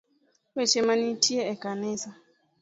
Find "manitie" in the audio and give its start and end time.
0.87-1.39